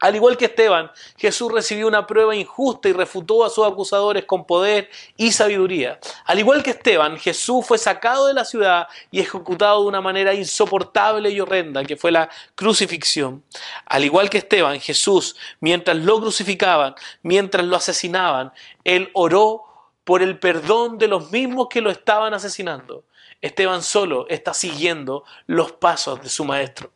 [0.01, 4.47] Al igual que Esteban, Jesús recibió una prueba injusta y refutó a sus acusadores con
[4.47, 4.89] poder
[5.19, 6.01] y sabiduría.
[6.25, 10.33] Al igual que Esteban, Jesús fue sacado de la ciudad y ejecutado de una manera
[10.33, 13.45] insoportable y horrenda, que fue la crucifixión.
[13.85, 19.70] Al igual que Esteban, Jesús, mientras lo crucificaban, mientras lo asesinaban, él oró
[20.11, 23.05] por el perdón de los mismos que lo estaban asesinando.
[23.41, 26.91] Esteban solo está siguiendo los pasos de su maestro.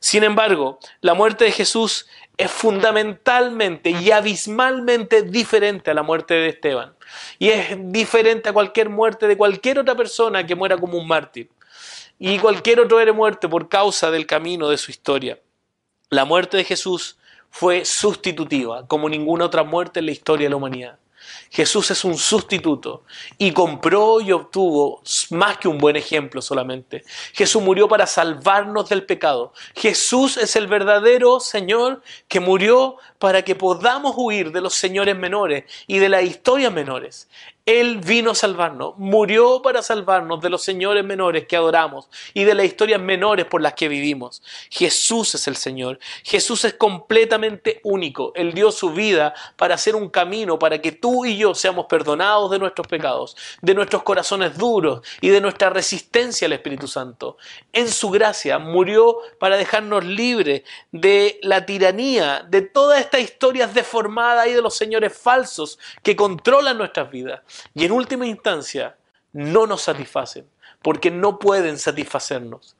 [0.00, 2.06] Sin embargo, la muerte de Jesús
[2.38, 6.94] es fundamentalmente y abismalmente diferente a la muerte de Esteban.
[7.38, 11.50] Y es diferente a cualquier muerte de cualquier otra persona que muera como un mártir.
[12.18, 15.38] Y cualquier otro era muerte por causa del camino de su historia.
[16.08, 17.18] La muerte de Jesús
[17.50, 20.98] fue sustitutiva, como ninguna otra muerte en la historia de la humanidad.
[21.50, 23.04] Jesús es un sustituto
[23.38, 27.04] y compró y obtuvo más que un buen ejemplo solamente.
[27.32, 29.52] Jesús murió para salvarnos del pecado.
[29.74, 35.64] Jesús es el verdadero Señor que murió para que podamos huir de los señores menores
[35.86, 37.28] y de las historias menores.
[37.66, 42.54] Él vino a salvarnos, murió para salvarnos de los señores menores que adoramos y de
[42.54, 44.40] las historias menores por las que vivimos.
[44.70, 45.98] Jesús es el Señor.
[46.22, 48.30] Jesús es completamente único.
[48.36, 52.52] Él dio su vida para hacer un camino para que tú y yo seamos perdonados
[52.52, 57.36] de nuestros pecados, de nuestros corazones duros y de nuestra resistencia al Espíritu Santo.
[57.72, 60.62] En su gracia murió para dejarnos libres
[60.92, 66.78] de la tiranía, de todas estas historias deformadas y de los señores falsos que controlan
[66.78, 67.40] nuestras vidas
[67.74, 68.96] y en última instancia
[69.32, 70.48] no nos satisfacen,
[70.82, 72.76] porque no pueden satisfacernos.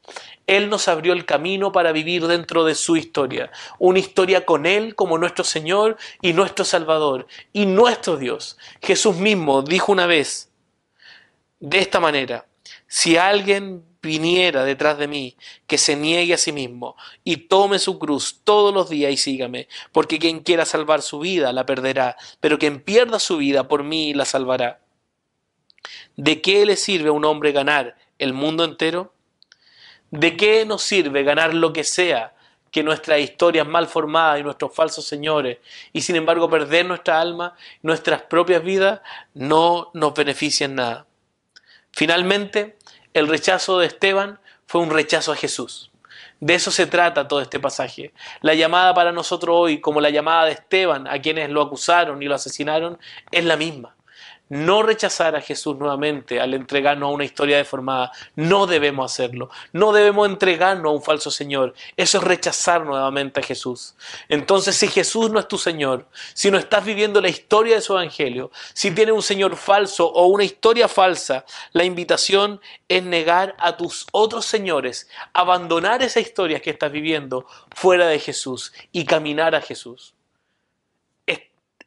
[0.47, 4.95] Él nos abrió el camino para vivir dentro de su historia, una historia con Él
[4.95, 8.57] como nuestro Señor y nuestro Salvador y nuestro Dios.
[8.81, 10.51] Jesús mismo dijo una vez
[11.61, 12.47] de esta manera,
[12.87, 15.37] si alguien viniera detrás de mí,
[15.67, 19.69] que se niegue a sí mismo y tome su cruz todos los días y sígame,
[19.93, 24.15] porque quien quiera salvar su vida la perderá, pero quien pierda su vida por mí
[24.15, 24.81] la salvará.
[26.17, 29.13] ¿De qué le sirve a un hombre ganar el mundo entero?
[30.11, 32.35] ¿De qué nos sirve ganar lo que sea
[32.71, 35.59] que nuestras historias mal formadas y nuestros falsos señores,
[35.93, 39.01] y sin embargo perder nuestra alma, nuestras propias vidas,
[39.35, 41.07] no nos benefician nada?
[41.93, 42.77] Finalmente,
[43.19, 45.91] el rechazo de Esteban fue un rechazo a Jesús.
[46.39, 48.13] De eso se trata todo este pasaje.
[48.43, 52.27] La llamada para nosotros hoy, como la llamada de Esteban a quienes lo acusaron y
[52.27, 52.99] lo asesinaron,
[53.31, 53.96] es la misma
[54.49, 58.13] no rechazar a Jesús nuevamente al entregarnos a una historia deformada.
[58.35, 59.51] No debemos hacerlo.
[59.73, 61.75] No debemos entregarnos a un falso Señor.
[61.97, 63.95] Eso es rechazar nuevamente a Jesús.
[64.29, 67.93] Entonces, si Jesús no es tu Señor, si no estás viviendo la historia de su
[67.93, 73.77] Evangelio, si tienes un Señor falso o una historia falsa, la invitación es negar a
[73.77, 79.61] tus otros señores, abandonar esa historia que estás viviendo fuera de Jesús y caminar a
[79.61, 80.15] Jesús.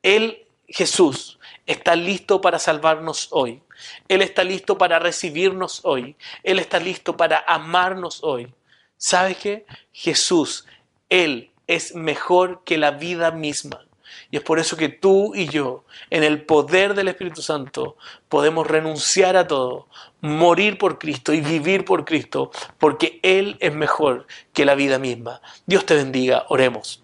[0.02, 3.62] Él Jesús está listo para salvarnos hoy.
[4.08, 6.16] Él está listo para recibirnos hoy.
[6.44, 8.54] Él está listo para amarnos hoy.
[8.98, 9.66] ¿Sabes qué?
[9.92, 10.66] Jesús,
[11.10, 13.86] Él es mejor que la vida misma.
[14.32, 17.96] Y es por eso que tú y yo, en el poder del Espíritu Santo,
[18.28, 19.88] podemos renunciar a todo,
[20.22, 25.42] morir por Cristo y vivir por Cristo, porque Él es mejor que la vida misma.
[25.66, 27.04] Dios te bendiga, oremos.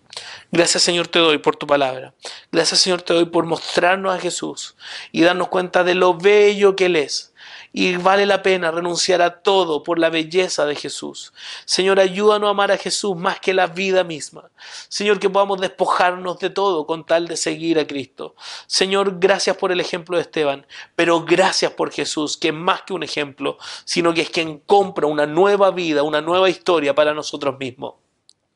[0.51, 2.13] Gracias Señor te doy por tu palabra.
[2.51, 4.75] Gracias Señor te doy por mostrarnos a Jesús
[5.11, 7.33] y darnos cuenta de lo bello que Él es
[7.77, 11.33] y vale la pena renunciar a todo por la belleza de Jesús.
[11.65, 14.49] Señor, ayúdanos a amar a Jesús más que la vida misma.
[14.87, 18.33] Señor, que podamos despojarnos de todo con tal de seguir a Cristo.
[18.65, 22.93] Señor, gracias por el ejemplo de Esteban, pero gracias por Jesús, que es más que
[22.93, 27.59] un ejemplo, sino que es quien compra una nueva vida, una nueva historia para nosotros
[27.59, 28.04] mismos.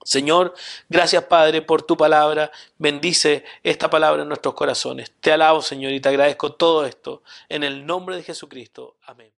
[0.04, 0.54] Señor,
[0.88, 2.52] gracias Padre por tu palabra.
[2.78, 5.12] Bendice esta palabra en nuestros corazones.
[5.20, 7.22] Te alabo, Señor, y te agradezco todo esto.
[7.50, 8.95] En el nombre de Jesucristo.
[9.04, 9.28] Amén.